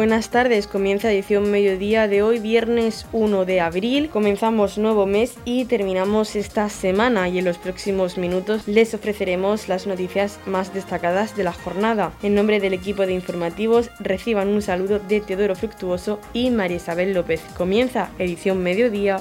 [0.00, 4.08] Buenas tardes, comienza edición mediodía de hoy, viernes 1 de abril.
[4.08, 9.86] Comenzamos nuevo mes y terminamos esta semana y en los próximos minutos les ofreceremos las
[9.86, 12.14] noticias más destacadas de la jornada.
[12.22, 17.12] En nombre del equipo de informativos reciban un saludo de Teodoro Fructuoso y María Isabel
[17.12, 17.42] López.
[17.58, 19.20] Comienza edición mediodía.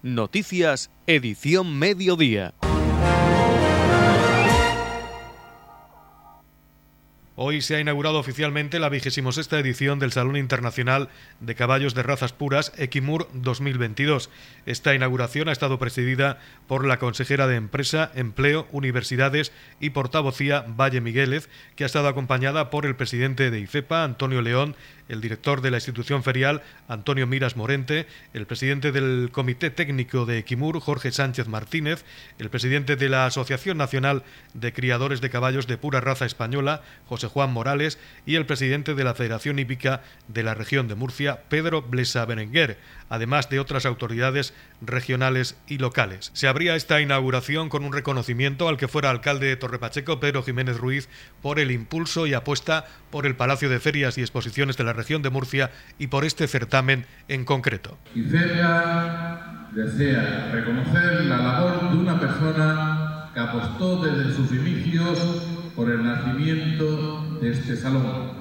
[0.00, 2.54] Noticias, edición mediodía.
[7.40, 12.02] Hoy se ha inaugurado oficialmente la vigésima sexta edición del Salón Internacional de Caballos de
[12.02, 14.28] Razas Puras Equimur 2022.
[14.66, 21.00] Esta inauguración ha estado presidida por la consejera de Empresa, Empleo, Universidades y Portavocía Valle
[21.00, 24.74] Migueles, que ha estado acompañada por el presidente de IFEPA, Antonio León,
[25.08, 30.38] el director de la institución ferial, Antonio Miras Morente, el presidente del Comité Técnico de
[30.38, 32.04] Equimur, Jorge Sánchez Martínez,
[32.38, 34.22] el presidente de la Asociación Nacional
[34.54, 39.04] de Criadores de Caballos de Pura Raza Española, José Juan Morales, y el presidente de
[39.04, 44.54] la Federación Hípica de la región de Murcia, Pedro Blesa Berenguer, además de otras autoridades
[44.80, 46.30] regionales y locales.
[46.34, 50.76] Se abría esta inauguración con un reconocimiento al que fuera alcalde de Torrepacheco, Pedro Jiménez
[50.76, 51.08] Ruiz,
[51.42, 55.22] por el impulso y apuesta por el Palacio de Ferias y Exposiciones de la región
[55.22, 57.96] de Murcia y por este certamen en concreto.
[58.12, 65.18] feria desea reconocer la labor de una persona que apostó desde sus inicios
[65.74, 68.32] por el nacimiento de este salón.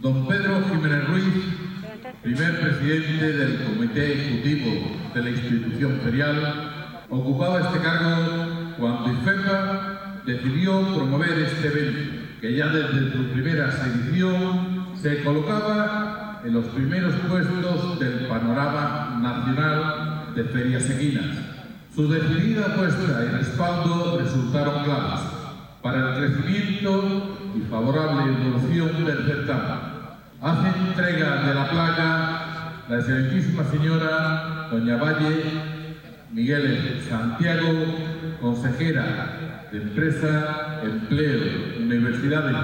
[0.00, 1.34] Don Pedro Jiménez Ruiz,
[2.22, 10.94] primer presidente del Comité Ejecutivo de la institución ferial, ocupaba este cargo cuando IFEPA decidió
[10.94, 17.98] promover este evento, que ya desde su primera edición se colocaba en los primeros puestos
[17.98, 21.38] del panorama nacional de ferias equinas.
[21.94, 25.20] Su decidida apuesta y respaldo resultaron claves
[25.82, 29.90] para el crecimiento y favorable evolución del certamen.
[30.42, 32.42] Hace entrega de la placa
[32.88, 35.42] la excelentísima señora Doña Valle
[36.32, 37.68] Miguel Santiago,
[38.40, 42.56] consejera de Empresa, Empleo, Universidades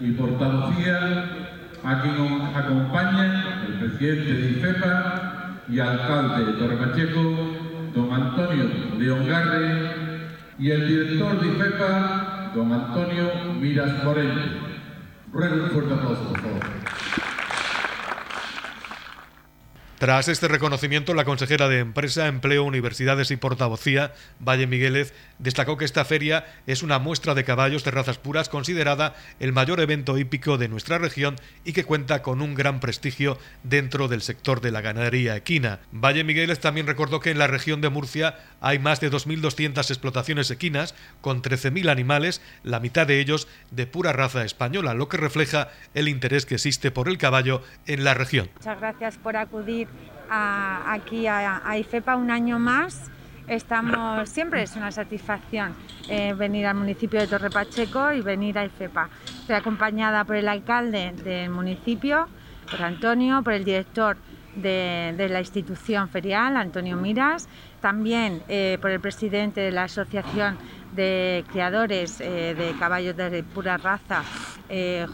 [0.00, 1.37] y Portavocía
[1.84, 7.36] a quien acompañan el presidente de IFEPA y alcalde de Torrepacheco,
[7.94, 8.64] don Antonio
[8.98, 9.98] León Garre,
[10.58, 13.30] y el director de IFEPA, don Antonio
[13.60, 14.42] Miras Moreno.
[15.32, 16.97] Ruego un fuerte aplauso, por favor.
[19.98, 25.84] Tras este reconocimiento, la consejera de Empresa, Empleo, Universidades y Portavocía, Valle Migueles, destacó que
[25.84, 30.56] esta feria es una muestra de caballos de razas puras considerada el mayor evento hípico
[30.56, 34.82] de nuestra región y que cuenta con un gran prestigio dentro del sector de la
[34.82, 35.80] ganadería equina.
[35.90, 40.52] Valle Migueles también recordó que en la región de Murcia hay más de 2.200 explotaciones
[40.52, 45.70] equinas con 13.000 animales, la mitad de ellos de pura raza española, lo que refleja
[45.94, 48.48] el interés que existe por el caballo en la región.
[48.54, 49.87] Muchas gracias por acudir
[50.28, 53.10] aquí a, IFEPA un año más.
[53.46, 55.74] Estamos, siempre es una satisfacción
[56.10, 59.08] eh, venir al municipio de Torre Pacheco y venir a IFEPA.
[59.24, 62.28] Estoy acompañada por el alcalde del municipio,
[62.70, 64.18] por Antonio, por el director
[64.54, 67.48] de, la institución ferial, Antonio Miras,
[67.80, 70.58] también eh, por el presidente de la Asociación
[70.94, 74.22] de Criadores eh, de Caballos de Pura Raza,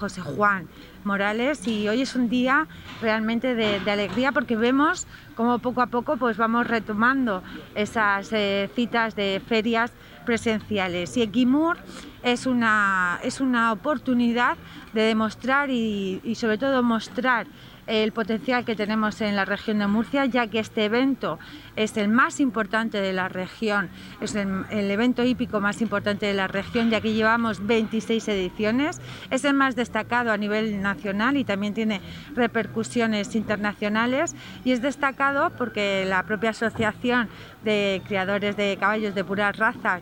[0.00, 0.66] José Juan
[1.04, 2.66] Morales y hoy es un día
[3.00, 7.42] realmente de, alegría porque vemos cómo poco a poco pues vamos retomando
[7.74, 9.92] esas eh, citas de ferias
[10.24, 11.16] presenciales.
[11.16, 11.76] Y Equimur
[12.22, 14.56] es una, es una oportunidad
[14.92, 17.46] de demostrar y, y sobre todo mostrar
[17.86, 21.38] el potencial que tenemos en la región de Murcia, ya que este evento
[21.76, 23.90] es el más importante de la región,
[24.20, 29.00] es el, evento hípico más importante de la región, ya que llevamos 26 ediciones,
[29.30, 32.00] es el más destacado a nivel nacional y también tiene
[32.34, 34.34] repercusiones internacionales.
[34.64, 37.28] Y es destacado porque la propia asociación
[37.64, 40.00] de criadores de caballos de pura raza,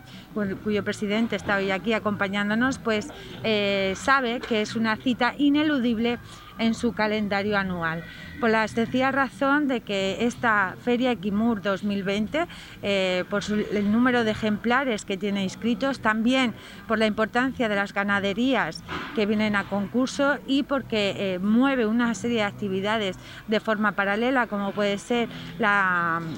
[0.63, 3.07] cuyo presidente está hoy aquí acompañándonos, pues
[3.43, 6.19] eh, sabe que es una cita ineludible
[6.57, 8.03] en su calendario anual.
[8.43, 12.45] Por la sencilla razón de que esta Feria Equimur 2020,
[12.81, 16.53] eh, por el número de ejemplares que tiene inscritos, también
[16.85, 18.83] por la importancia de las ganaderías
[19.15, 23.15] que vienen a concurso y porque eh, mueve una serie de actividades
[23.47, 25.29] de forma paralela, como puede ser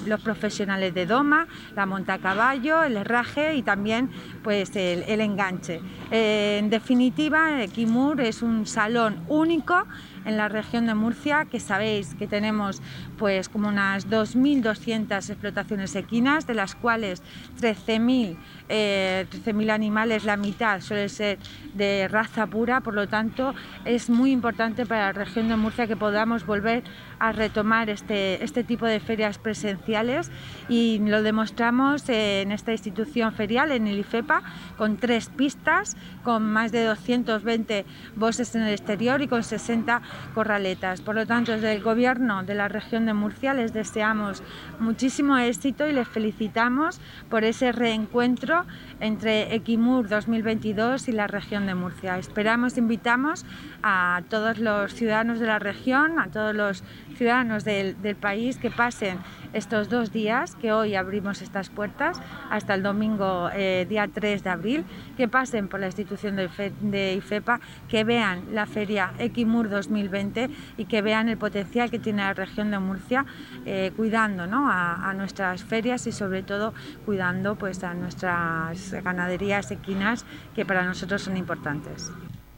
[0.05, 4.11] los profesionales de doma, la monta a caballo, el herraje y también
[4.43, 5.81] pues, el, enganche.
[6.11, 9.87] Eh, en definitiva, Equimur es un salón único
[10.25, 12.81] en la región de Murcia, que sabéis que tenemos
[13.17, 17.21] pues como unas 2.200 explotaciones equinas, de las cuales
[17.61, 18.37] 13.000
[18.69, 19.25] eh,
[19.69, 21.37] animales, la mitad suele ser
[21.73, 23.53] de raza pura, por lo tanto
[23.83, 26.83] es muy importante para la región de Murcia que podamos volver
[27.19, 30.31] a retomar este, este tipo de ferias presenciales
[30.69, 34.43] y lo demostramos en esta institución ferial, en el IFEPA,
[34.77, 37.85] con tres pistas, con más de 220
[38.15, 40.01] bosses en el exterior y con 60
[40.33, 41.01] corraletas.
[41.01, 44.43] Por lo tanto, desde el Gobierno de la región de Murcia les deseamos
[44.79, 48.54] muchísimo éxito y les felicitamos por ese reencuentro
[48.99, 52.17] entre Equimur 2022 y la región de Murcia.
[52.17, 53.45] Esperamos, invitamos
[53.83, 56.83] a todos los ciudadanos de la región, a todos los
[57.15, 59.19] ciudadanos del, país que pasen
[59.53, 64.49] estos dos días, que hoy abrimos estas puertas, hasta el domingo eh, día 3 de
[64.49, 64.85] abril,
[65.17, 67.59] que pasen por la institución de, IFEPA,
[67.89, 72.71] que vean la feria Equimur 2020 y que vean el potencial que tiene la región
[72.71, 73.25] de Murcia,
[73.65, 76.73] eh, cuidando a, nuestras ferias y sobre todo
[77.05, 80.25] cuidando pues, a nuestras ganaderías equinas
[80.55, 82.11] que para nosotros son importantes.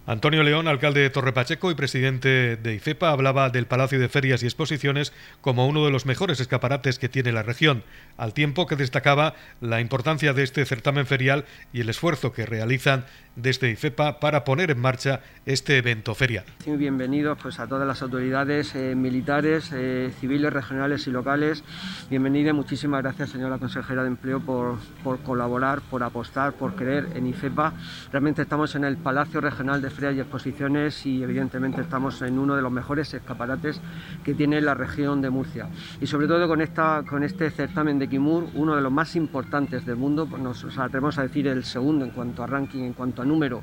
[0.07, 4.45] Antonio León, alcalde de Torrepacheco y presidente de IFEPA, hablaba del Palacio de Ferias y
[4.45, 5.11] Exposiciones
[5.41, 7.83] como uno de los mejores escaparates que tiene la región,
[8.15, 11.43] al tiempo que destacaba la importancia de este certamen ferial
[11.73, 13.03] y el esfuerzo que realizan
[13.37, 16.43] desde IFEPA para poner en marcha este evento ferial.
[16.65, 21.63] Bienvenidos pues, a todas las autoridades eh, militares, eh, civiles, regionales y locales.
[22.09, 27.27] Bienvenida muchísimas gracias, señora consejera de Empleo, por, por colaborar, por apostar, por creer en
[27.27, 27.73] IFEPA.
[28.11, 32.61] Realmente estamos en el Palacio Regional de y exposiciones y evidentemente estamos en uno de
[32.61, 33.81] los mejores escaparates
[34.23, 35.69] que tiene la región de Murcia.
[36.01, 39.85] Y sobre todo con, esta, con este certamen de Kimur, uno de los más importantes
[39.85, 43.21] del mundo, pues nos atrevemos a decir el segundo en cuanto a ranking, en cuanto
[43.21, 43.61] a número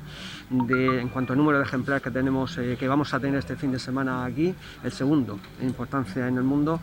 [0.49, 3.55] de, en cuanto a número de ejemplares que tenemos, eh, que vamos a tener este
[3.55, 4.53] fin de semana aquí,
[4.83, 6.79] el segundo en importancia en el mundo.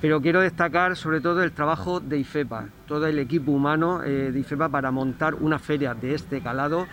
[0.00, 4.40] Pero quiero destacar sobre todo el trabajo de IFEPA, todo el equipo humano eh, de
[4.40, 6.86] IFEPA para montar una feria de este calado.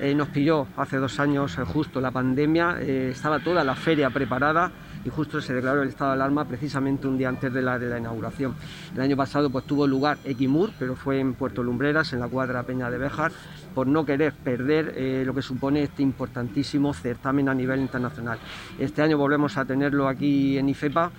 [0.00, 4.70] Eh, nos pilló hace dos años justo la pandemia, estaba toda la feria preparada
[5.04, 7.88] y justo se declaró el estado de alarma precisamente un día antes de la, de
[7.88, 8.54] la inauguración.
[8.94, 12.62] El año pasado pues tuvo lugar Equimur, pero fue en Puerto Lumbreras, en la cuadra
[12.62, 13.32] Peña de Béjar,
[13.74, 18.38] por no querer perder lo que supone este importantísimo certamen a nivel internacional.
[18.78, 21.10] Este año volvemos a tenerlo aquí en IFEPA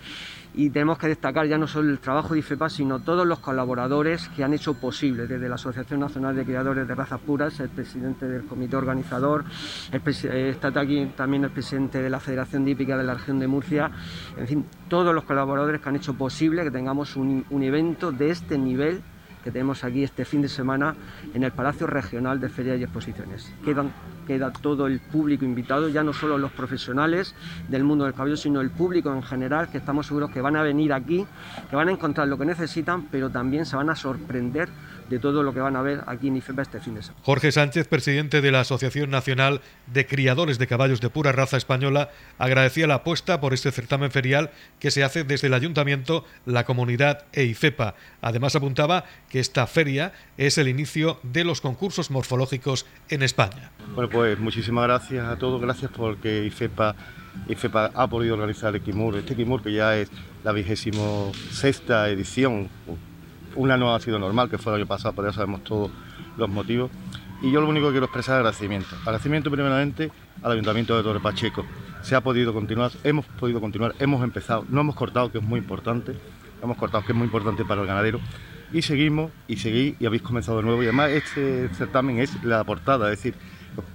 [0.54, 4.30] y tenemos que destacar ya no solo el trabajo de IFEPA, sino todos los colaboradores
[4.30, 8.28] que han hecho posible, desde la Asociación Nacional de Criadores de Razas Puras, el presidente
[8.28, 9.46] del comité organizador,
[9.92, 13.92] eh, está aquí también el presidente de la Federación Hípica de la región de Murcia,
[14.38, 18.58] en fin, todos los colaboradores que han hecho posible que tengamos un evento de este
[18.58, 19.02] nivel
[19.44, 20.96] que tenemos aquí este fin de semana
[21.34, 23.52] en el Palacio Regional de Ferias y Exposiciones.
[24.28, 27.34] Queda todo el público invitado, ya no solo los profesionales
[27.68, 30.62] del mundo del cabello, sino el público en general, que estamos seguros que van a
[30.62, 31.26] venir aquí,
[31.70, 34.70] que van a encontrar lo que necesitan, pero también se van a sorprender
[35.10, 37.22] de todo lo que van a ver aquí en IFEPA este fin de semana.
[37.24, 42.10] Jorge Sánchez, presidente de la Asociación Nacional de Criadores de Caballos de Pura Raza Española,
[42.38, 47.26] agradecía la apuesta por este certamen ferial que se hace desde el Ayuntamiento, la comunidad
[47.34, 47.96] e IFEPA.
[48.22, 53.72] Además apuntaba que esta feria es el inicio de los concursos morfológicos en España.
[53.96, 56.96] Bueno, pues muchísimas gracias a todos, gracias porque IFEPA
[57.48, 60.12] IFEPA ha podido organizar el Kimur, este Kimur que ya es
[60.44, 62.70] la vigésimo sexta edición,
[63.56, 65.92] una no ha sido normal, que fue el año pasado, pero ya sabemos todos
[66.38, 66.92] los motivos.
[67.42, 68.96] Y yo lo único que quiero expresar es agradecimiento.
[69.02, 70.12] Agradecimiento primeramente
[70.44, 71.66] al Ayuntamiento de Torre Pacheco.
[72.02, 75.60] Se ha podido continuar, hemos podido continuar, hemos empezado, no hemos cortado, que es muy
[75.60, 76.16] importante,
[76.62, 78.20] hemos cortado, que es muy importante para el ganadero,
[78.72, 80.84] y seguimos, y seguís, y habéis comenzado de nuevo.
[80.84, 83.36] Y además este certamen es la portada, es decir,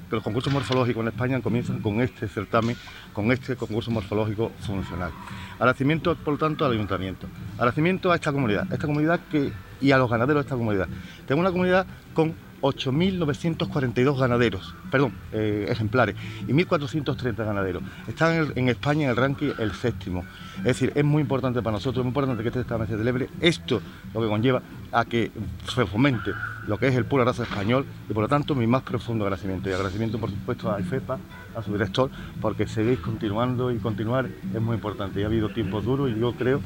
[0.09, 2.77] que los concursos morfológicos en España comienzan con este certamen,
[3.13, 5.13] con este concurso morfológico funcional.
[5.55, 7.27] Agradecimiento, por lo tanto, al ayuntamiento.
[7.55, 10.89] Agradecimiento a esta comunidad, a esta comunidad que, y a los ganaderos de esta comunidad.
[11.27, 16.17] Tengo una comunidad con 8.942 ganaderos, perdón, eh, ejemplares,
[16.49, 17.83] y 1.430 ganaderos.
[18.09, 20.25] Están en, España en el ranking el séptimo.
[20.59, 23.29] Es decir, es muy importante para nosotros, es muy importante que este certamen se celebre.
[23.41, 23.83] Esto
[24.15, 25.31] lo que conlleva a que
[25.75, 26.31] se fomente
[26.67, 29.69] lo que es el pura raza español y por lo tanto mi más profundo agradecimiento.
[29.69, 31.19] Y agradecimiento por supuesto a IFEPA,
[31.55, 35.21] a su director, porque seguís continuando y continuar es muy importante.
[35.21, 36.63] Y ha habido tiempos duros y yo creo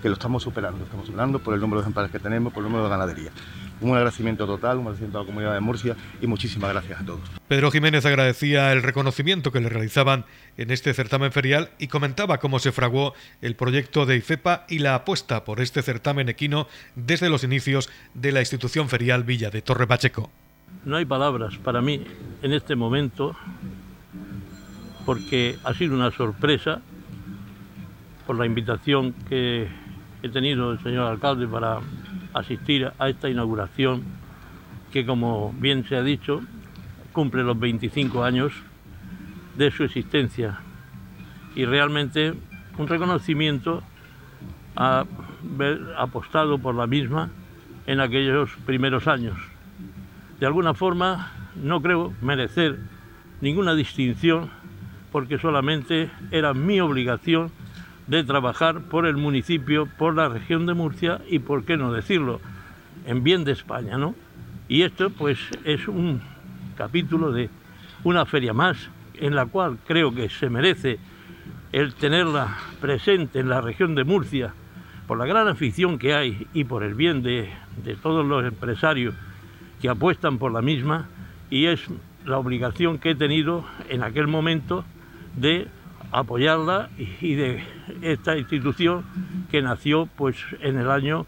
[0.00, 0.84] que lo estamos superando.
[0.84, 3.32] Estamos superando por el número de ejemplares que tenemos, por el número de ganadería.
[3.80, 7.20] Un agradecimiento total, un agradecimiento a la comunidad de Murcia y muchísimas gracias a todos.
[7.48, 10.24] Pedro Jiménez agradecía el reconocimiento que le realizaban
[10.56, 14.94] en este certamen ferial y comentaba cómo se fraguó el proyecto de IFEPA y la
[14.94, 19.86] apuesta por este certamen equino desde los inicios de la institución ferial Villa de Torre
[19.86, 20.30] Pacheco.
[20.84, 22.04] No hay palabras para mí
[22.42, 23.36] en este momento
[25.04, 26.82] porque ha sido una sorpresa
[28.26, 29.66] por la invitación que
[30.22, 31.80] he tenido el señor alcalde para
[32.34, 34.04] asistir a esta inauguración
[34.92, 36.42] que, como bien se ha dicho,
[37.12, 38.52] cumple los 25 años
[39.56, 40.60] de su existencia
[41.54, 42.34] y realmente
[42.78, 43.82] un reconocimiento
[44.76, 45.04] a
[45.54, 47.30] haber apostado por la misma
[47.86, 49.36] en aquellos primeros años.
[50.38, 52.78] De alguna forma, no creo merecer
[53.40, 54.50] ninguna distinción
[55.10, 57.50] porque solamente era mi obligación
[58.10, 62.40] de trabajar por el municipio, por la región de Murcia y, por qué no decirlo,
[63.06, 64.16] en bien de España, ¿no?
[64.68, 66.20] Y esto, pues, es un
[66.76, 67.48] capítulo de
[68.02, 70.98] una feria más en la cual creo que se merece
[71.70, 74.54] el tenerla presente en la región de Murcia
[75.06, 77.48] por la gran afición que hay y por el bien de,
[77.84, 79.14] de todos los empresarios
[79.80, 81.06] que apuestan por la misma
[81.48, 81.86] y es
[82.24, 84.84] la obligación que he tenido en aquel momento
[85.36, 85.68] de
[86.12, 86.90] apoyarla
[87.20, 87.62] y de
[88.02, 89.04] esta institución
[89.50, 91.24] que nació pues en el año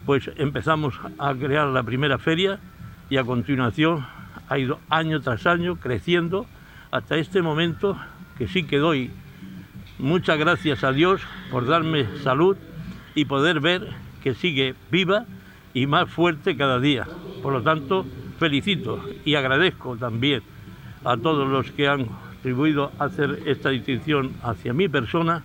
[0.04, 2.58] pues empezamos a crear la primera feria
[3.08, 4.06] y a continuación
[4.48, 6.46] ha ido año tras año creciendo
[6.90, 7.96] hasta este momento
[8.36, 9.10] que sí que doy
[9.98, 11.20] muchas gracias a Dios
[11.50, 12.56] por darme salud
[13.14, 13.88] y poder ver
[14.22, 15.26] que sigue viva
[15.74, 17.06] y más fuerte cada día.
[17.42, 18.04] Por lo tanto,
[18.38, 20.42] felicito y agradezco también
[21.04, 25.44] a todos los que han contribuido a hacer esta distinción hacia mi persona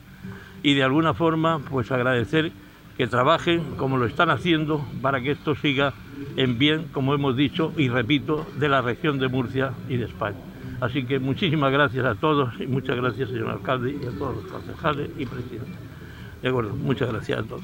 [0.64, 2.52] y de alguna forma pues agradecer
[2.98, 5.94] que trabajen como lo están haciendo para que esto siga
[6.38, 10.38] en bien, como hemos dicho y repito, de la región de Murcia y de España.
[10.82, 14.52] Así que muchísimas gracias a todos y muchas gracias señor alcalde y a todos los
[14.52, 15.76] concejales y presidentes.
[16.42, 17.64] De acuerdo, muchas gracias a todos.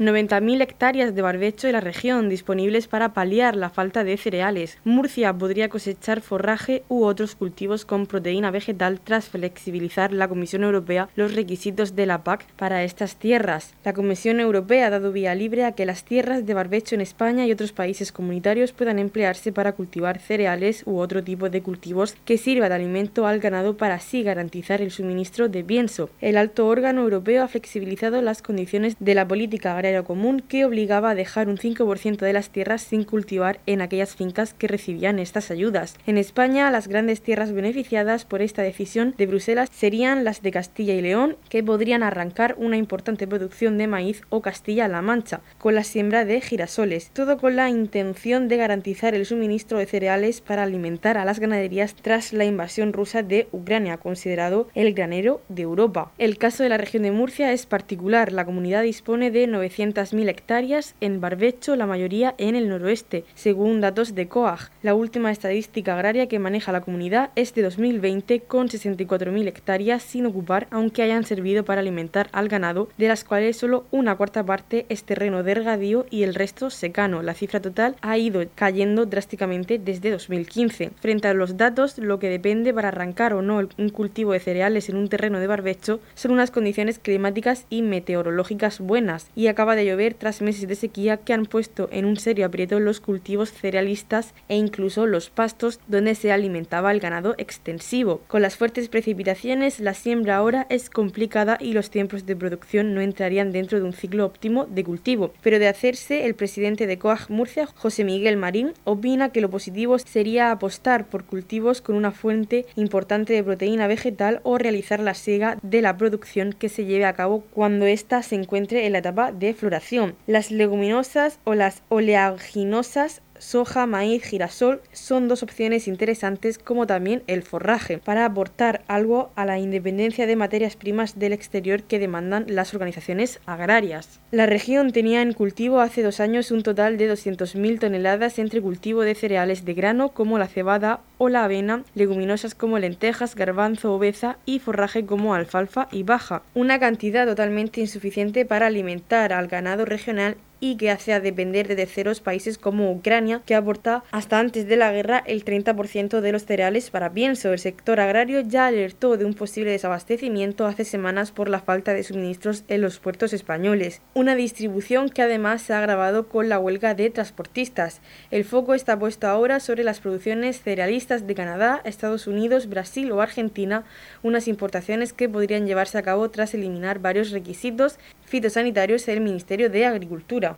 [0.00, 4.78] 90.000 hectáreas de barbecho de la región disponibles para paliar la falta de cereales.
[4.82, 11.10] Murcia podría cosechar forraje u otros cultivos con proteína vegetal tras flexibilizar la Comisión Europea
[11.16, 13.74] los requisitos de la PAC para estas tierras.
[13.84, 17.46] La Comisión Europea ha dado vía libre a que las tierras de barbecho en España
[17.46, 22.38] y otros países comunitarios puedan emplearse para cultivar cereales u otro tipo de cultivos que
[22.38, 26.08] sirva de alimento al ganado para así garantizar el suministro de pienso.
[26.22, 31.10] El alto órgano europeo ha flexibilizado las condiciones de la política agraria común que obligaba
[31.10, 35.50] a dejar un 5% de las tierras sin cultivar en aquellas fincas que recibían estas
[35.50, 35.96] ayudas.
[36.06, 40.94] En España, las grandes tierras beneficiadas por esta decisión de Bruselas serían las de Castilla
[40.94, 45.84] y León, que podrían arrancar una importante producción de maíz o Castilla-La Mancha, con la
[45.84, 51.18] siembra de girasoles, todo con la intención de garantizar el suministro de cereales para alimentar
[51.18, 56.12] a las ganaderías tras la invasión rusa de Ucrania, considerado el granero de Europa.
[56.18, 58.32] El caso de la región de Murcia es particular.
[58.32, 59.79] La comunidad dispone de 900
[60.12, 64.70] mil hectáreas en barbecho, la mayoría en el noroeste, según datos de COAG.
[64.82, 70.26] La última estadística agraria que maneja la comunidad es de 2020 con 64.000 hectáreas sin
[70.26, 74.84] ocupar, aunque hayan servido para alimentar al ganado, de las cuales solo una cuarta parte
[74.90, 77.22] es terreno de regadío y el resto secano.
[77.22, 80.90] La cifra total ha ido cayendo drásticamente desde 2015.
[81.00, 84.90] Frente a los datos, lo que depende para arrancar o no un cultivo de cereales
[84.90, 89.84] en un terreno de barbecho son unas condiciones climáticas y meteorológicas buenas y acaba de
[89.84, 94.34] llover tras meses de sequía que han puesto en un serio aprieto los cultivos cerealistas
[94.48, 98.20] e incluso los pastos donde se alimentaba el ganado extensivo.
[98.28, 103.00] Con las fuertes precipitaciones, la siembra ahora es complicada y los tiempos de producción no
[103.00, 105.32] entrarían dentro de un ciclo óptimo de cultivo.
[105.42, 109.98] Pero de hacerse, el presidente de COAG Murcia, José Miguel Marín, opina que lo positivo
[109.98, 115.58] sería apostar por cultivos con una fuente importante de proteína vegetal o realizar la siega
[115.62, 119.32] de la producción que se lleve a cabo cuando ésta se encuentre en la etapa
[119.32, 120.16] de floración.
[120.26, 127.42] Las leguminosas o las oleaginosas soja, maíz, girasol son dos opciones interesantes como también el
[127.42, 132.74] forraje para aportar algo a la independencia de materias primas del exterior que demandan las
[132.74, 134.20] organizaciones agrarias.
[134.30, 139.02] La región tenía en cultivo hace dos años un total de 200.000 toneladas entre cultivo
[139.02, 144.36] de cereales de grano como la cebada o la avena, leguminosas como lentejas, garbanzo, obeza
[144.46, 150.36] y forraje como alfalfa y baja, una cantidad totalmente insuficiente para alimentar al ganado regional
[150.60, 154.76] y que hace a depender de terceros países como Ucrania, que aporta hasta antes de
[154.76, 157.52] la guerra el 30% de los cereales para pienso.
[157.52, 162.02] El sector agrario ya alertó de un posible desabastecimiento hace semanas por la falta de
[162.02, 166.94] suministros en los puertos españoles, una distribución que además se ha agravado con la huelga
[166.94, 168.00] de transportistas.
[168.30, 173.22] El foco está puesto ahora sobre las producciones cerealistas de Canadá, Estados Unidos, Brasil o
[173.22, 173.84] Argentina,
[174.22, 179.86] unas importaciones que podrían llevarse a cabo tras eliminar varios requisitos fitosanitarios del Ministerio de
[179.86, 180.49] Agricultura.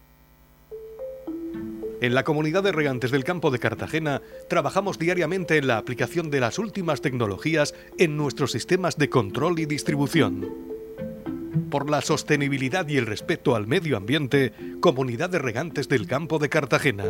[2.02, 6.40] En la comunidad de regantes del campo de Cartagena trabajamos diariamente en la aplicación de
[6.40, 10.48] las últimas tecnologías en nuestros sistemas de control y distribución.
[11.70, 16.48] Por la sostenibilidad y el respeto al medio ambiente, Comunidad de Regantes del Campo de
[16.48, 17.04] Cartagena.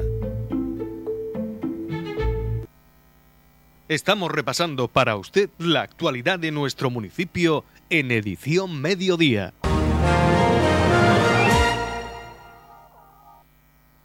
[3.89, 9.55] Estamos repasando para usted la actualidad de nuestro municipio en edición mediodía.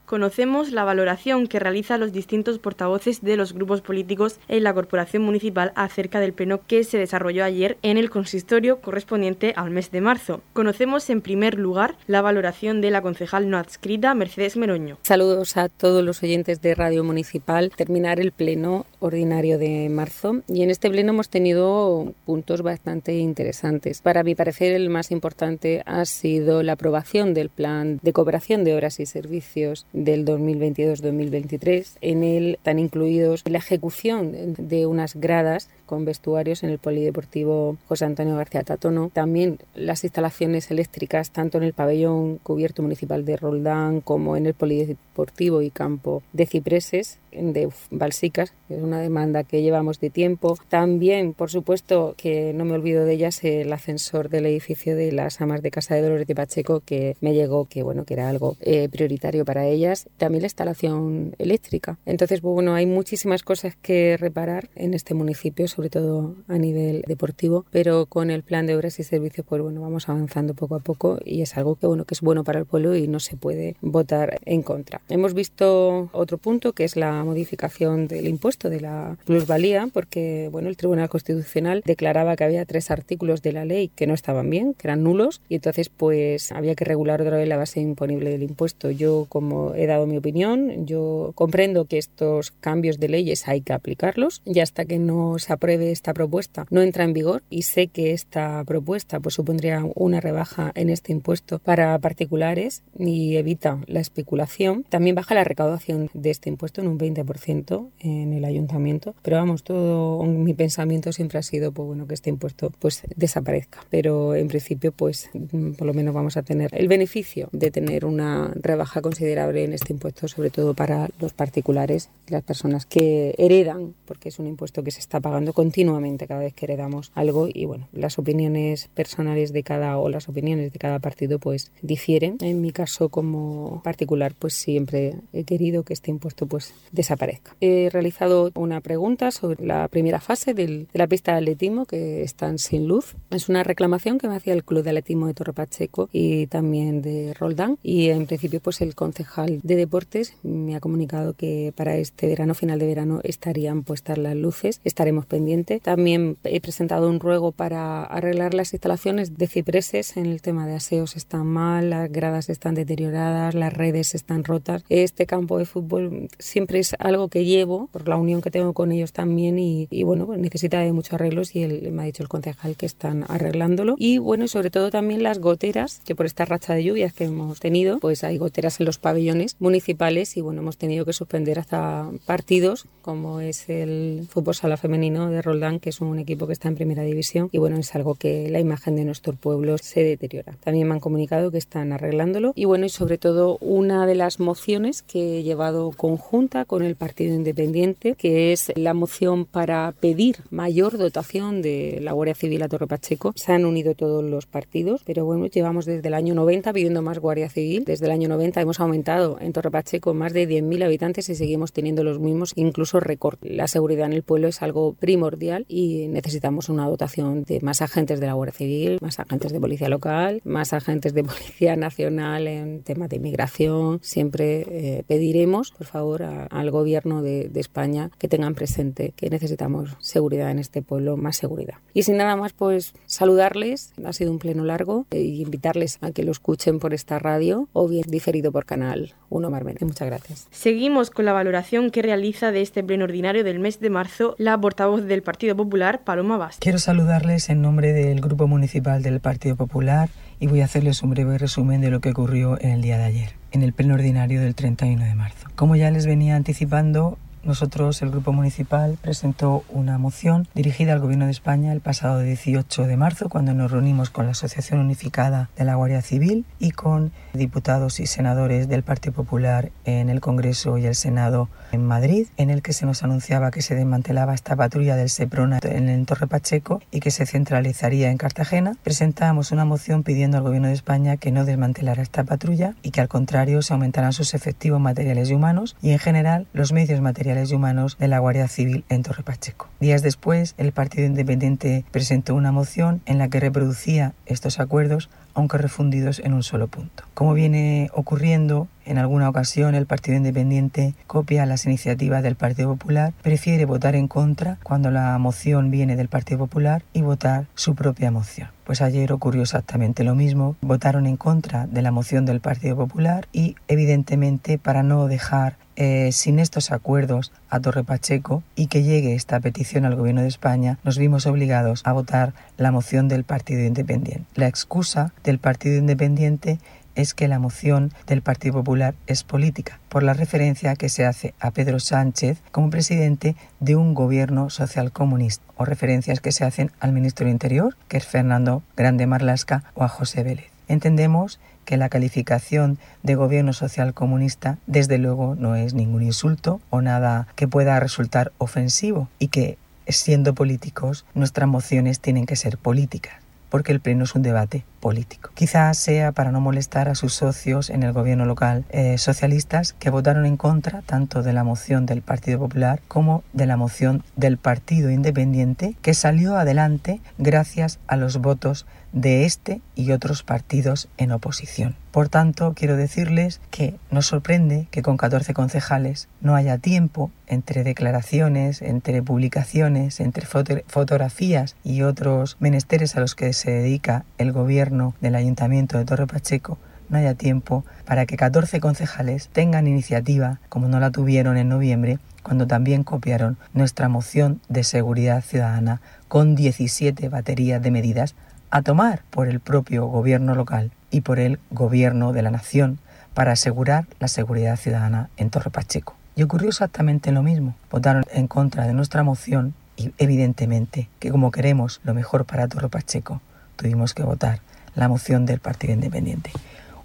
[0.07, 5.21] Conocemos la valoración que realizan los distintos portavoces de los grupos políticos en la Corporación
[5.21, 9.99] Municipal acerca del pleno que se desarrolló ayer en el consistorio correspondiente al mes de
[9.99, 10.41] marzo.
[10.53, 14.97] Conocemos en primer lugar la valoración de la concejal no adscrita Mercedes Meroño.
[15.03, 17.71] Saludos a todos los oyentes de Radio Municipal.
[17.75, 24.01] Terminar el pleno ordinario de marzo y en este pleno hemos tenido puntos bastante interesantes.
[24.01, 28.73] Para mi parecer el más importante ha sido la aprobación del plan de cooperación de
[28.73, 31.97] obras y servicios del 2022-2023.
[32.01, 38.05] En él están incluidos la ejecución de unas gradas con vestuarios en el Polideportivo José
[38.05, 39.09] Antonio García Tatono.
[39.13, 44.53] También las instalaciones eléctricas tanto en el pabellón cubierto municipal de Roldán como en el
[44.53, 50.57] Polideportivo y campo de Cipreses de Balsicas, que es una demanda que llevamos de tiempo.
[50.69, 55.39] También, por supuesto, que no me olvido de ellas, el ascensor del edificio de las
[55.41, 58.57] amas de Casa de Dolores de Pacheco, que me llegó que bueno que era algo
[58.61, 59.86] eh, prioritario para ellas.
[60.17, 61.97] También la instalación eléctrica.
[62.05, 67.65] Entonces, bueno, hay muchísimas cosas que reparar en este municipio sobre todo a nivel deportivo,
[67.71, 71.19] pero con el plan de obras y servicios, pues bueno, vamos avanzando poco a poco
[71.23, 73.75] y es algo que bueno que es bueno para el pueblo y no se puede
[73.81, 75.01] votar en contra.
[75.09, 80.69] Hemos visto otro punto que es la modificación del impuesto de la plusvalía, porque bueno,
[80.69, 84.73] el Tribunal Constitucional declaraba que había tres artículos de la ley que no estaban bien,
[84.73, 88.43] que eran nulos, y entonces pues había que regular otra vez la base imponible del
[88.43, 88.91] impuesto.
[88.91, 93.73] Yo, como he dado mi opinión, yo comprendo que estos cambios de leyes hay que
[93.73, 97.87] aplicarlos y hasta que no se apruebe esta propuesta no entra en vigor y sé
[97.87, 103.99] que esta propuesta pues supondría una rebaja en este impuesto para particulares y evita la
[103.99, 109.15] especulación, también baja la recaudación de este impuesto en un 20% en el ayuntamiento.
[109.21, 113.79] Pero vamos, todo mi pensamiento siempre ha sido pues bueno que este impuesto pues desaparezca.
[113.89, 115.29] Pero en principio pues
[115.77, 119.93] por lo menos vamos a tener el beneficio de tener una rebaja considerable en este
[119.93, 124.91] impuesto, sobre todo para los particulares las personas que heredan, porque es un impuesto que
[124.91, 129.63] se está pagando continuamente cada vez que heredamos algo y bueno, las opiniones personales de
[129.63, 132.37] cada o las opiniones de cada partido pues difieren.
[132.41, 137.55] En mi caso como particular pues siempre he querido que este impuesto pues desaparezca.
[137.61, 142.59] He realizado una pregunta sobre la primera fase de la pista de atletismo que están
[142.59, 143.15] sin luz.
[143.29, 147.01] Es una reclamación que me hacía el Club de Atletismo de Torre Pacheco y también
[147.01, 151.97] de Roldán y en principio pues el concejal de deportes me ha comunicado que para
[151.97, 154.81] este verano, final de verano, estarían puestas las luces.
[154.83, 155.47] Estaremos pendientes
[155.81, 160.17] también he presentado un ruego para arreglar las instalaciones de cipreses.
[160.17, 164.83] En el tema de aseos están mal, las gradas están deterioradas, las redes están rotas.
[164.89, 168.91] Este campo de fútbol siempre es algo que llevo por la unión que tengo con
[168.91, 172.29] ellos también y, bueno, pues necesita de muchos arreglos y él, me ha dicho el
[172.29, 173.95] concejal que están arreglándolo.
[173.97, 177.25] Y bueno, y sobre todo también las goteras, que por esta racha de lluvias que
[177.25, 181.59] hemos tenido, pues hay goteras en los pabellones municipales y bueno, hemos tenido que suspender
[181.59, 186.53] hasta partidos como es el fútbol sala femenino de Roldán, que es un equipo que
[186.53, 190.03] está en primera división y bueno, es algo que la imagen de nuestro pueblo se
[190.03, 190.55] deteriora.
[190.63, 194.39] También me han comunicado que están arreglándolo y bueno, y sobre todo una de las
[194.39, 200.37] mociones que he llevado conjunta con el Partido Independiente, que es la moción para pedir
[200.49, 203.33] mayor dotación de la Guardia Civil a Torre Pacheco.
[203.35, 207.19] Se han unido todos los partidos, pero bueno, llevamos desde el año 90 pidiendo más
[207.19, 207.85] Guardia Civil.
[207.85, 211.35] Desde el año 90 hemos aumentado pasado en Torre Pacheco más de 10.000 habitantes y
[211.35, 213.37] seguimos teniendo los mismos, incluso récord.
[213.41, 218.19] La seguridad en el pueblo es algo primordial y necesitamos una dotación de más agentes
[218.19, 222.83] de la Guardia Civil, más agentes de policía local, más agentes de policía nacional en
[222.83, 223.99] temas de inmigración.
[224.01, 229.95] Siempre eh, pediremos, por favor, al gobierno de, de España que tengan presente que necesitamos
[229.99, 231.75] seguridad en este pueblo, más seguridad.
[231.93, 233.93] Y sin nada más, pues saludarles.
[234.03, 237.87] Ha sido un pleno largo e invitarles a que lo escuchen por esta radio o
[237.87, 239.85] bien diferido por Canal 1 Marmente.
[239.85, 240.47] Muchas gracias.
[240.51, 244.59] Seguimos con la valoración que realiza de este pleno ordinario del mes de marzo la
[244.59, 246.57] portavoz del Partido Popular, Paloma Vaz.
[246.59, 250.09] Quiero saludarles en nombre del Grupo Municipal del Partido Popular
[250.39, 253.05] y voy a hacerles un breve resumen de lo que ocurrió en el día de
[253.05, 255.47] ayer, en el pleno ordinario del 31 de marzo.
[255.55, 261.25] Como ya les venía anticipando, nosotros, el Grupo Municipal, presentó una moción dirigida al Gobierno
[261.25, 265.63] de España el pasado 18 de marzo, cuando nos reunimos con la Asociación Unificada de
[265.63, 270.85] la Guardia Civil y con diputados y senadores del Partido Popular en el Congreso y
[270.85, 274.95] el Senado en Madrid, en el que se nos anunciaba que se desmantelaba esta patrulla
[274.95, 278.75] del Seprona en el Torre Pacheco y que se centralizaría en Cartagena.
[278.83, 283.01] Presentamos una moción pidiendo al Gobierno de España que no desmantelara esta patrulla y que
[283.01, 287.36] al contrario se aumentaran sus efectivos materiales y humanos y en general los medios materiales
[287.45, 289.67] y humanos de la Guardia Civil en Torre Pacheco.
[289.79, 295.59] Días después, el Partido Independiente presentó una moción en la que reproducía estos acuerdos aunque
[295.59, 297.03] refundidos en un solo punto.
[297.13, 303.13] Como viene ocurriendo, en alguna ocasión el Partido Independiente copia las iniciativas del Partido Popular,
[303.21, 308.09] prefiere votar en contra cuando la moción viene del Partido Popular y votar su propia
[308.09, 308.49] moción.
[308.63, 313.27] Pues ayer ocurrió exactamente lo mismo, votaron en contra de la moción del Partido Popular
[313.31, 319.13] y evidentemente para no dejar eh, sin estos acuerdos a Torre Pacheco y que llegue
[319.13, 323.61] esta petición al Gobierno de España, nos vimos obligados a votar la moción del Partido
[323.61, 324.25] Independiente.
[324.33, 326.59] La excusa del Partido Independiente
[326.95, 331.35] es que la moción del Partido Popular es política, por la referencia que se hace
[331.39, 336.71] a Pedro Sánchez como presidente de un gobierno social comunista, o referencias que se hacen
[336.79, 340.56] al ministro del Interior, que es Fernando Grande Marlasca, o a José Vélez.
[340.67, 346.81] Entendemos que la calificación de gobierno social comunista desde luego no es ningún insulto o
[346.81, 353.27] nada que pueda resultar ofensivo y que siendo políticos nuestras mociones tienen que ser políticas
[353.49, 355.31] porque el pleno es un debate político.
[355.33, 359.89] Quizás sea para no molestar a sus socios en el gobierno local eh, socialistas que
[359.89, 364.37] votaron en contra tanto de la moción del Partido Popular como de la moción del
[364.37, 371.11] Partido Independiente que salió adelante gracias a los votos de este y otros partidos en
[371.11, 371.75] oposición.
[371.91, 377.63] Por tanto, quiero decirles que nos sorprende que con 14 concejales no haya tiempo entre
[377.63, 384.95] declaraciones, entre publicaciones, entre fotografías y otros menesteres a los que se dedica el gobierno
[385.01, 386.57] del Ayuntamiento de Torre Pacheco
[386.89, 391.99] no haya tiempo para que 14 concejales tengan iniciativa, como no la tuvieron en noviembre,
[392.23, 398.15] cuando también copiaron nuestra moción de seguridad ciudadana con 17 baterías de medidas
[398.49, 402.79] a tomar por el propio gobierno local y por el gobierno de la nación
[403.13, 405.95] para asegurar la seguridad ciudadana en Torre Pacheco.
[406.15, 407.55] Y ocurrió exactamente lo mismo.
[407.69, 412.69] Votaron en contra de nuestra moción y evidentemente que como queremos lo mejor para Torre
[412.69, 413.21] Pacheco,
[413.55, 414.39] tuvimos que votar
[414.75, 416.31] la moción del Partido Independiente.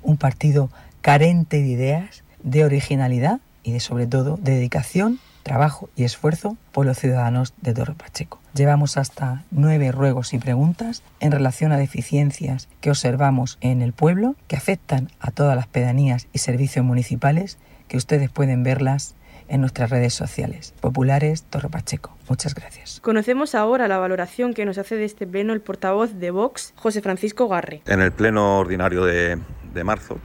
[0.03, 0.70] Un partido
[1.01, 6.87] carente de ideas, de originalidad y de sobre todo de dedicación trabajo y esfuerzo por
[6.87, 8.41] los ciudadanos de Torre Pacheco.
[8.55, 14.37] Llevamos hasta nueve ruegos y preguntas en relación a deficiencias que observamos en el pueblo
[14.47, 19.15] que afectan a todas las pedanías y servicios municipales que ustedes pueden verlas
[19.49, 20.75] en nuestras redes sociales.
[20.81, 22.17] Populares Torre Pacheco.
[22.29, 23.01] Muchas gracias.
[23.01, 27.03] Conocemos ahora la valoración que nos hace de este pleno el portavoz de Vox, José
[27.03, 27.83] Francisco Garre.
[27.87, 29.39] En el pleno ordinario de,
[29.85, 30.19] marzo,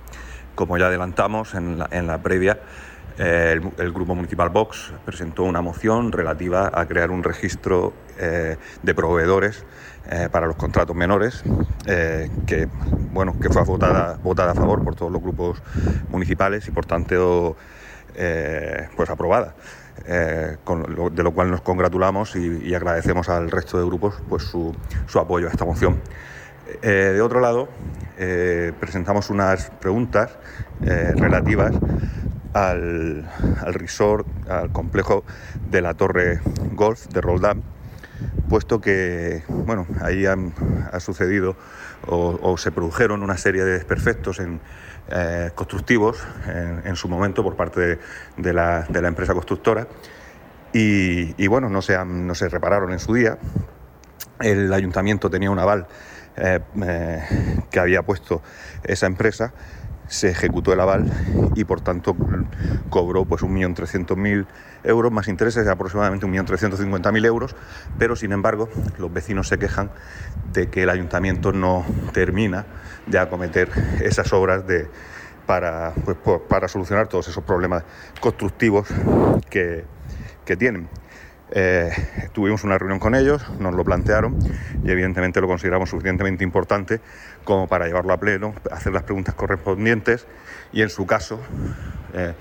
[0.55, 2.59] como ya adelantamos en la, en la previa,
[3.17, 9.65] el, Grupo Municipal Vox presentó una moción relativa a crear un registro eh, de proveedores
[10.09, 11.43] eh, para los contratos menores,
[11.85, 12.67] eh, que,
[13.11, 15.61] bueno, que fue votada, a favor por todos los grupos
[16.09, 17.55] municipales y por tanto
[18.95, 19.53] pues aprobada.
[20.05, 24.73] de lo cual nos congratulamos y, agradecemos al resto de grupos pues, su
[25.19, 26.01] apoyo a esta moción.
[26.81, 27.69] de otro lado,
[28.79, 30.31] presentamos unas preguntas
[30.79, 31.73] relativas
[32.57, 33.29] al,
[33.67, 35.23] resort, al complejo
[35.69, 36.39] de la Torre
[36.73, 37.63] Golf de Roldán,
[38.49, 40.53] puesto que bueno, ahí han,
[40.91, 41.55] ha sucedido
[42.07, 44.59] o, se produjeron una serie de desperfectos en,
[45.09, 47.99] eh, constructivos en, su momento por parte
[48.37, 49.87] de, la, empresa constructora
[50.73, 53.37] y, bueno, no se, no se repararon en su día.
[54.39, 55.87] El ayuntamiento tenía un aval
[56.35, 57.23] eh, eh,
[57.71, 58.43] que había puesto
[58.83, 59.53] esa empresa
[60.07, 61.11] se ejecutó el aval
[61.55, 62.15] y por tanto
[62.89, 64.45] cobró pues 1.300.000
[64.83, 67.55] euros más intereses de aproximadamente 1.350.000 euros,
[67.97, 69.91] pero sin embargo los vecinos se quejan
[70.53, 72.65] de que el ayuntamiento no termina
[73.05, 73.69] de acometer
[74.01, 74.87] esas obras de,
[75.45, 76.17] para, pues,
[76.47, 77.83] para solucionar todos esos problemas
[78.19, 78.87] constructivos
[79.49, 79.85] que,
[80.45, 80.87] que tienen.
[81.51, 81.91] Eh,
[82.33, 84.37] tuvimos una reunión con ellos, nos lo plantearon
[84.83, 86.99] y evidentemente lo consideramos suficientemente importante
[87.45, 90.27] como para llevarlo a pleno, hacer las preguntas correspondientes
[90.73, 91.39] y en su caso
[92.13, 92.33] eh,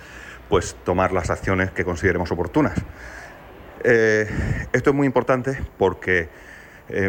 [0.49, 2.75] pues tomar las acciones que consideremos oportunas.
[3.85, 4.29] Eh,
[4.73, 6.29] esto es muy importante porque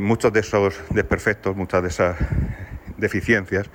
[0.02, 2.16] muchos de esos desperfectos, muchas de esas
[2.98, 3.70] deficiencias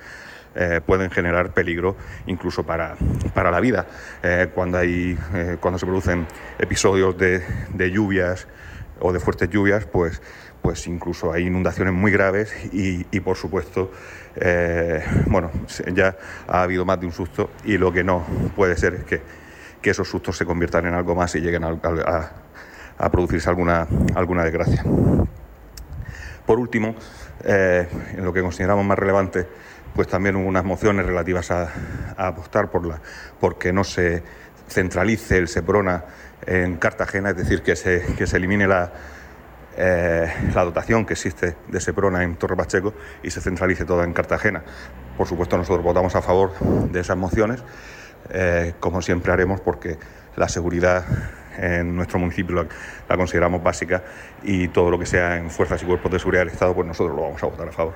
[0.55, 1.95] eh, pueden generar peligro
[2.27, 2.95] incluso para,
[3.35, 3.87] la vida.
[4.21, 6.27] Eh, cuando, hay, eh, cuando se producen
[6.59, 8.47] episodios de, lluvias
[8.99, 10.21] o de fuertes lluvias, pues,
[10.61, 13.91] pues incluso hay inundaciones muy graves y, por supuesto,
[15.25, 15.51] bueno,
[15.93, 16.15] ya
[16.47, 19.21] ha habido más de un susto y lo que no puede ser es que,
[19.83, 22.31] esos sustos se conviertan en algo más y lleguen a,
[22.97, 23.85] a producirse alguna,
[24.15, 24.81] alguna desgracia.
[26.45, 26.95] Por último,
[27.43, 29.45] en lo que consideramos más relevante,
[29.95, 31.69] pues también hubo unas mociones relativas a,
[32.17, 32.99] apostar por la,
[33.39, 34.23] porque no se
[34.67, 36.03] centralice el SEPRONA
[36.45, 38.91] en Cartagena, es decir, que se, que se elimine la,
[39.77, 44.13] eh, la dotación que existe de SEPRONA en Torre Pacheco y se centralice toda en
[44.13, 44.63] Cartagena.
[45.17, 47.63] Por supuesto, nosotros votamos a favor de esas mociones,
[48.29, 49.97] eh, como siempre haremos, porque
[50.35, 51.05] la seguridad
[51.57, 52.65] en nuestro municipio la,
[53.07, 54.01] la, consideramos básica
[54.41, 57.15] y todo lo que sea en fuerzas y cuerpos de seguridad del Estado, pues nosotros
[57.15, 57.93] lo vamos a votar a favor.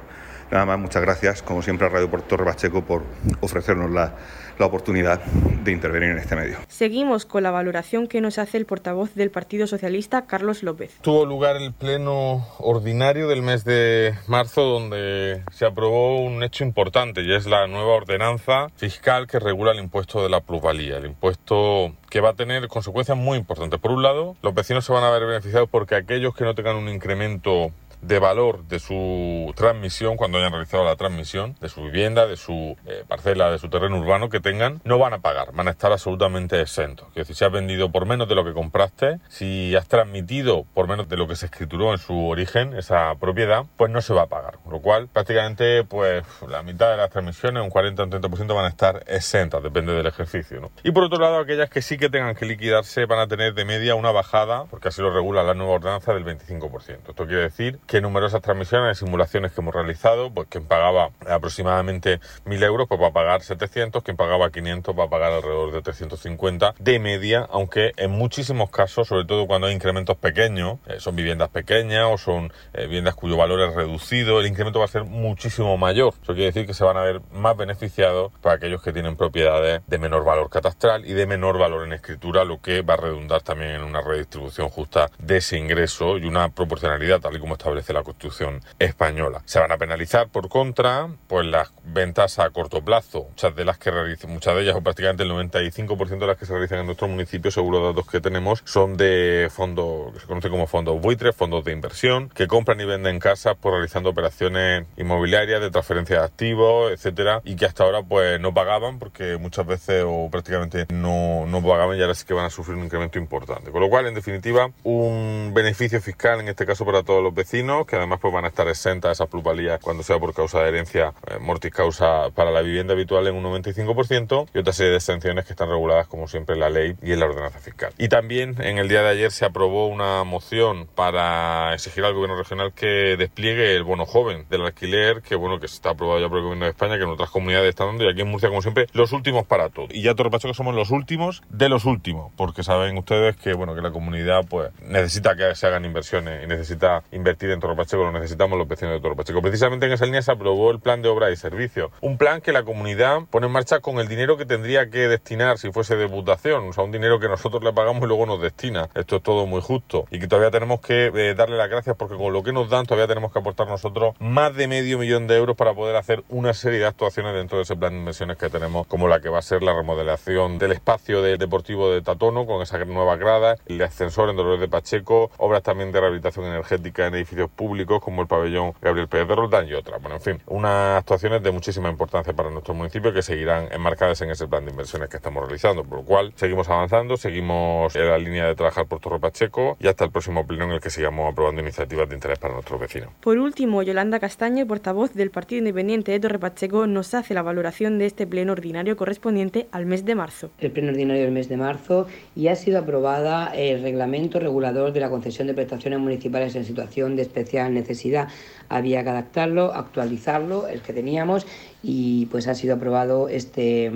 [0.51, 3.03] Nada más, muchas gracias, como siempre, a Radio Puerto Rebacheco por
[3.41, 4.15] ofrecernos la,
[4.57, 6.57] la oportunidad de intervenir en este medio.
[6.67, 10.97] Seguimos con la valoración que nos hace el portavoz del Partido Socialista, Carlos López.
[11.01, 17.21] Tuvo lugar el pleno ordinario del mes de marzo, donde se aprobó un hecho importante
[17.21, 21.93] y es la nueva ordenanza fiscal que regula el impuesto de la plusvalía, el impuesto
[22.09, 23.79] que va a tener consecuencias muy importantes.
[23.79, 26.77] Por un lado, los vecinos se van a ver beneficiados porque aquellos que no tengan
[26.77, 32.27] un incremento de valor de su transmisión cuando hayan realizado la transmisión de su vivienda,
[32.27, 35.67] de su eh, parcela, de su terreno urbano que tengan, no van a pagar, van
[35.67, 37.13] a estar absolutamente exentos.
[37.13, 41.09] Decir, si has vendido por menos de lo que compraste, si has transmitido por menos
[41.09, 44.27] de lo que se escrituró en su origen esa propiedad, pues no se va a
[44.27, 44.59] pagar.
[44.63, 48.55] Con lo cual, prácticamente, pues la mitad de las transmisiones, un 40 o un 30%
[48.55, 50.71] van a estar exentas, depende del ejercicio.
[50.83, 53.65] Y por otro lado, aquellas que sí que tengan que liquidarse van a tener de
[53.65, 57.09] media una bajada, porque así lo regula la nueva ordenanza, del 25%.
[57.09, 62.63] Esto quiere decir que numerosas transmisiones, simulaciones que hemos realizado, pues quien pagaba aproximadamente 1.000
[62.63, 66.75] euros, pues va a pagar 700, quien pagaba 500 va a pagar alrededor de 350
[66.77, 71.49] de media, aunque en muchísimos casos, sobre todo cuando hay incrementos pequeños, eh, son viviendas
[71.49, 75.77] pequeñas o son eh, viviendas cuyo valor es reducido, el incremento va a ser muchísimo
[75.77, 76.13] mayor.
[76.21, 79.81] Eso quiere decir que se van a ver más beneficiados para aquellos que tienen propiedades
[79.87, 83.41] de menor valor catastral y de menor valor en escritura, lo que va a redundar
[83.41, 87.76] también en una redistribución justa de ese ingreso y una proporcionalidad, tal y como establece
[87.89, 89.41] la Constitución española.
[89.45, 93.77] Se van a penalizar por contra pues las ventas a corto plazo, muchas de las
[93.77, 96.85] que realizan, muchas de ellas o prácticamente el 95% de las que se realizan en
[96.85, 101.35] nuestro municipio, seguro datos que tenemos, son de fondos que se conoce como fondos buitres,
[101.35, 106.25] fondos de inversión, que compran y venden casas por realizando operaciones inmobiliarias de transferencia de
[106.25, 111.45] activos, etcétera, y que hasta ahora pues no pagaban porque muchas veces o prácticamente no,
[111.45, 113.71] no pagaban y ahora sí que van a sufrir un incremento importante.
[113.71, 117.66] Con lo cual, en definitiva, un beneficio fiscal en este caso para todos los vecinos
[117.85, 121.13] que además pues van a estar exentas esas plusvalías cuando sea por causa de herencia,
[121.27, 125.45] eh, mortis causa para la vivienda habitual en un 95% y otra serie de exenciones
[125.45, 127.91] que están reguladas como siempre en la ley y en la ordenanza fiscal.
[127.97, 132.37] Y también en el día de ayer se aprobó una moción para exigir al gobierno
[132.37, 136.37] regional que despliegue el bono joven del alquiler, que bueno, que está aprobado ya por
[136.37, 138.61] el gobierno de España, que en otras comunidades están dando y aquí en Murcia como
[138.61, 139.87] siempre los últimos para todo.
[139.89, 143.75] Y ya Torrepacho que somos los últimos de los últimos, porque saben ustedes que bueno,
[143.75, 148.11] que la comunidad pues necesita que se hagan inversiones y necesita invertir en Pacheco, lo
[148.11, 149.41] necesitamos los vecinos de Toro Pacheco.
[149.41, 151.91] Precisamente en esa línea se aprobó el plan de obra y servicio.
[152.01, 155.57] Un plan que la comunidad pone en marcha con el dinero que tendría que destinar
[155.57, 158.89] si fuese de o sea, un dinero que nosotros le pagamos y luego nos destina.
[158.95, 162.15] Esto es todo muy justo y que todavía tenemos que eh, darle las gracias porque
[162.15, 165.37] con lo que nos dan todavía tenemos que aportar nosotros más de medio millón de
[165.37, 168.49] euros para poder hacer una serie de actuaciones dentro de ese plan de inversiones que
[168.49, 172.61] tenemos, como la que va a ser la remodelación del espacio deportivo de Tatono con
[172.61, 177.15] esa nueva grada, el ascensor en Dolores de Pacheco, obras también de rehabilitación energética en
[177.15, 180.01] edificios espacios públicos como el pabellón Gabriel Pérez de Roldán y otras.
[180.01, 184.31] Bueno, en fin, unas actuaciones de muchísima importancia para nuestro municipio que seguirán enmarcadas en
[184.31, 188.17] ese plan de inversiones que estamos realizando, por lo cual seguimos avanzando, seguimos en la
[188.17, 191.31] línea de trabajar por Torre Pacheco y hasta el próximo pleno en el que sigamos
[191.31, 193.09] aprobando iniciativas de interés para nuestros vecinos.
[193.21, 197.97] Por último, Yolanda Castaño, portavoz del Partido Independiente de Torre Pacheco, nos hace la valoración
[197.97, 200.49] de este pleno ordinario correspondiente al mes de marzo.
[200.59, 204.99] El pleno ordinario del mes de marzo y ha sido aprobada el reglamento regulador de
[204.99, 208.27] la concesión de prestaciones municipales en situación de especial necesidad.
[208.69, 211.45] Había que adaptarlo, actualizarlo, el que teníamos,
[211.83, 213.91] y pues ha sido aprobado este,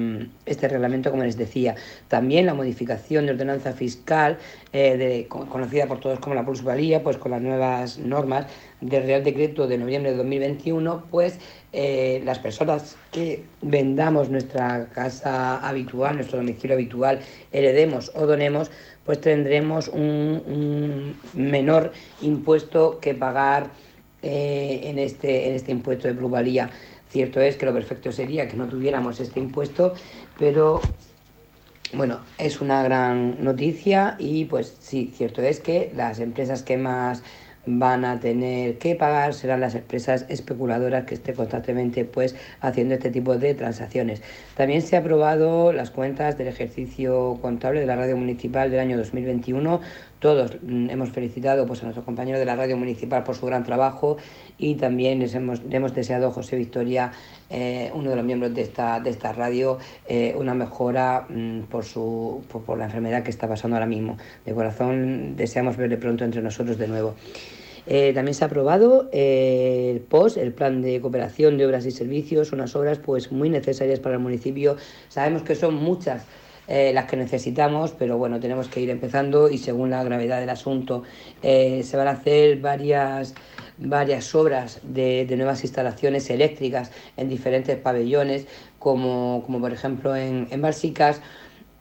[0.46, 1.76] este reglamento, como les decía.
[2.08, 4.38] También la modificación de ordenanza fiscal,
[4.74, 8.48] eh, conocida por todos como la plusvalía, pues con las nuevas normas
[8.82, 11.40] del Real Decreto de noviembre de 2021, pues
[11.74, 17.20] eh, las personas que vendamos nuestra casa habitual, nuestro domicilio habitual,
[17.52, 18.72] heredemos o donemos,
[19.06, 23.70] pues tendremos un, menor impuesto que pagar
[24.22, 26.70] eh, en, este, en este impuesto de plusvalía.
[27.10, 29.94] Cierto es que lo perfecto sería que no tuviéramos este impuesto,
[30.40, 30.80] pero
[31.94, 37.22] bueno, es una gran noticia y pues sí, cierto es que las empresas que más
[37.66, 43.12] van a tener que pagar serán las empresas especuladoras que estén constantemente pues haciendo este
[43.12, 44.22] tipo de transacciones.
[44.56, 48.98] También se ha aprobado las cuentas del ejercicio contable de la radio municipal del año
[48.98, 49.82] 2021.
[50.22, 54.18] Todos hemos felicitado pues, a nuestros compañeros de la radio municipal por su gran trabajo
[54.56, 57.12] y también les hemos, hemos deseado a José Victoria,
[57.50, 61.86] eh, uno de los miembros de esta, de esta radio, eh, una mejora mm, por,
[61.86, 64.16] su, por, la enfermedad que está pasando ahora mismo.
[64.46, 67.16] De corazón deseamos verle pronto entre nosotros de nuevo.
[67.88, 72.52] Eh, también se ha aprobado el POS, el Plan de Cooperación de Obras y Servicios,
[72.52, 74.78] unas obras pues muy necesarias para el municipio.
[75.10, 76.28] Sabemos que son muchas
[76.94, 81.04] las que necesitamos, pero bueno, tenemos que ir empezando y según la gravedad del asunto
[81.42, 83.34] se van a hacer varias
[83.82, 88.46] varias obras de, nuevas instalaciones eléctricas en diferentes pabellones,
[88.80, 91.22] como, como por ejemplo en, en Balsicas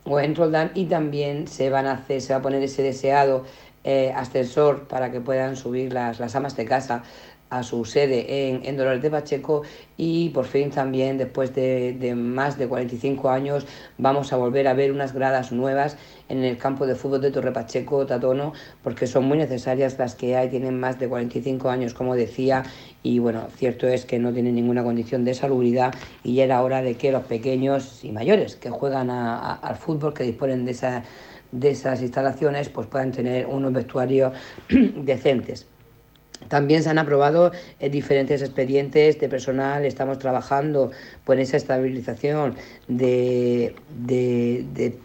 [0.05, 3.45] o en Roldán, y también se, van a hacer, se va a poner ese deseado
[3.85, 7.03] eh, ascensor para que puedan subir las, las amas de casa
[7.51, 9.63] a su sede en, en, Dolores de Pacheco
[9.97, 13.67] y por fin también después de, de, más de 45 años
[13.99, 15.97] vamos a volver a ver unas gradas nuevas
[16.29, 20.37] en el campo de fútbol de Torre Pacheco, Tatono, porque son muy necesarias las que
[20.37, 22.63] hay, tienen más de 45 años como decía
[23.03, 26.83] y bueno, cierto es que no tienen ninguna condición de salubridad y ya era hora
[26.83, 31.03] de que los pequeños y mayores que juegan al fútbol, que disponen de, esa,
[31.53, 34.33] de esas instalaciones, pues puedan tener unos vestuarios
[34.69, 35.70] decentes.
[36.49, 40.91] También se han aprobado eh, diferentes expedientes de personal, estamos trabajando
[41.25, 42.57] por esa estabilización
[42.89, 43.75] de,
[44.05, 44.99] de,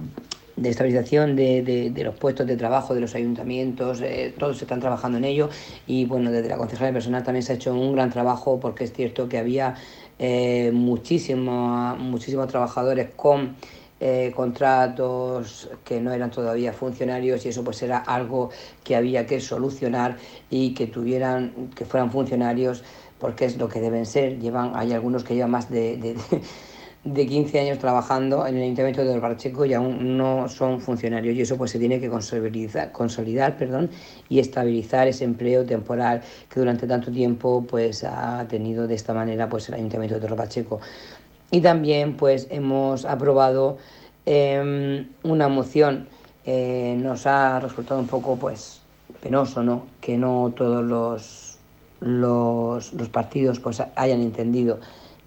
[0.64, 5.50] estabilización de, los puestos de trabajo de los ayuntamientos, eh, todos están trabajando en ello.
[5.86, 8.86] Y bueno, desde la Concejalía de Personal también se ha hecho un gran trabajo porque
[8.86, 9.76] es cierto que había
[10.18, 13.56] eh, muchísimos trabajadores con
[14.00, 18.50] eh, contratos que no eran todavía funcionarios y eso pues era algo
[18.84, 20.18] que había que solucionar
[20.50, 22.84] y que tuvieran, que fueran funcionarios
[23.20, 24.40] porque es lo que deben ser.
[24.40, 26.18] Llevan, hay algunos que llevan más de,
[27.06, 31.42] de, 15 años trabajando en el Ayuntamiento de Barcheco y aún no son funcionarios y
[31.42, 33.90] eso pues se tiene que consolidar, consolidar perdón,
[34.28, 39.48] y estabilizar ese empleo temporal que durante tanto tiempo pues ha tenido de esta manera
[39.48, 40.82] pues el Ayuntamiento de Torre Pacheco.
[41.52, 43.78] Y también pues hemos aprobado
[44.26, 46.08] em, una moción,
[46.46, 48.82] nos ha resultado un poco pues
[49.22, 49.88] penoso, ¿no?
[50.02, 51.58] Que no todos los,
[52.00, 54.80] los, partidos pues hayan entendido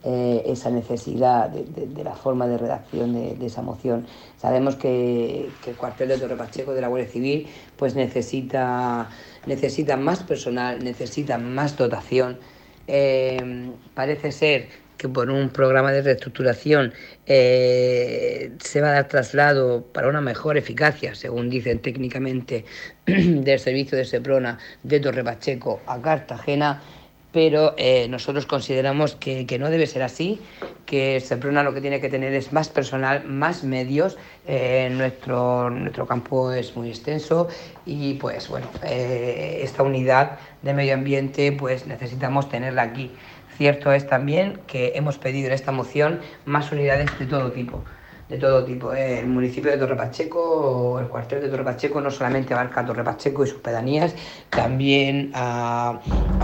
[0.05, 4.07] eh, esa necesidad de, la forma de redacción de, esa moción.
[4.37, 9.09] Sabemos que, el cuartel de Torre Pacheco de la Guardia Civil pues necesita,
[9.47, 12.39] necesita más personal, necesita más dotación.
[12.87, 16.93] Em, parece ser que por un programa de reestructuración
[17.25, 22.65] eh, se va a dar traslado para una mejor eficacia, según dicen técnicamente,
[23.07, 26.83] del servicio de Seprona de Torre Pacheco a Cartagena,
[27.31, 30.41] pero eh, nosotros consideramos que, no debe ser así,
[30.87, 34.17] que Seprona lo que tiene que tener es más personal, más medios.
[34.47, 37.49] Eh, nuestro, nuestro campo es muy extenso
[37.85, 43.13] y pues bueno, esta unidad de medio ambiente pues necesitamos tenerla aquí.
[43.59, 47.83] Cierto es también que hemos pedido en esta moción más unidades de todo tipo.
[48.29, 48.93] De todo tipo.
[48.93, 53.03] El municipio de Torre Pacheco, el cuartel de Torre Pacheco, no solamente abarca a Torre
[53.03, 54.15] Pacheco y sus pedanías,
[54.49, 55.99] también a,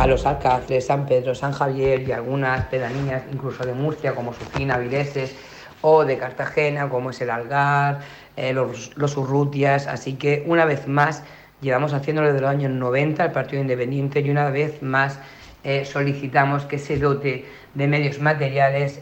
[0.08, 5.36] los alcáceres, San Pedro, San Javier y algunas pedanías, incluso de Murcia, como Sufina, Vileses,
[5.82, 8.00] o de Cartagena, como es el Algar,
[8.36, 9.86] eh, los, los Urrutias.
[9.86, 11.22] Así que, una vez más,
[11.64, 15.18] Llevamos haciéndolo desde los años 90 el Partido Independiente y una vez más
[15.64, 19.00] eh, solicitamos que se dote de medios materiales,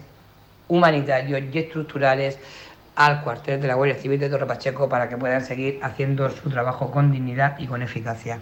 [0.69, 2.39] humanitarios y estructurales
[2.95, 6.51] al cuartel de la Guardia Civil de Torre Pacheco para que puedan seguir haciendo su
[6.51, 8.41] trabajo con dignidad y con eficacia.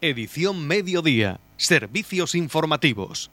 [0.00, 1.40] Edición Mediodía.
[1.56, 3.32] Servicios informativos.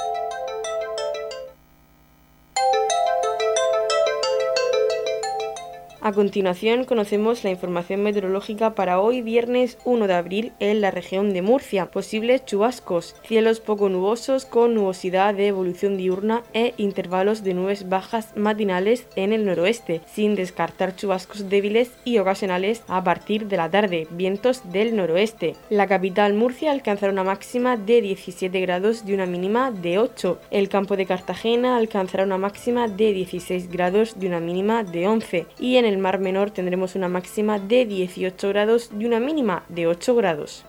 [6.03, 11.31] A continuación conocemos la información meteorológica para hoy viernes 1 de abril en la región
[11.31, 11.91] de Murcia.
[11.91, 18.35] Posibles chubascos, cielos poco nubosos con nubosidad de evolución diurna e intervalos de nubes bajas
[18.35, 24.07] matinales en el noroeste, sin descartar chubascos débiles y ocasionales a partir de la tarde,
[24.09, 25.55] vientos del noroeste.
[25.69, 30.39] La capital Murcia alcanzará una máxima de 17 grados y una mínima de 8.
[30.49, 35.45] El campo de Cartagena alcanzará una máxima de 16 grados y una mínima de 11.
[35.59, 39.87] Y en el Mar Menor tendremos una máxima de 18 grados y una mínima de
[39.87, 40.65] 8 grados.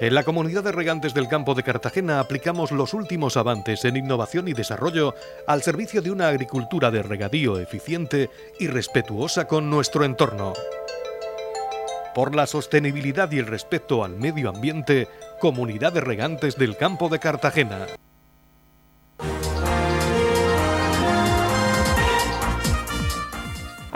[0.00, 4.46] En la comunidad de regantes del campo de Cartagena aplicamos los últimos avances en innovación
[4.46, 5.14] y desarrollo
[5.48, 8.30] al servicio de una agricultura de regadío eficiente
[8.60, 10.52] y respetuosa con nuestro entorno.
[12.14, 15.08] Por la sostenibilidad y el respeto al medio ambiente,
[15.40, 17.86] Comunidad de Regantes del Campo de Cartagena.